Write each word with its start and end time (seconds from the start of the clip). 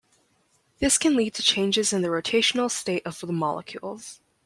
This 0.79 0.97
can 0.97 1.15
lead 1.15 1.35
to 1.35 1.43
changes 1.43 1.93
in 1.93 2.01
the 2.01 2.07
rotational 2.07 2.71
state 2.71 3.03
of 3.05 3.19
the 3.19 3.27
molecules. 3.27 4.19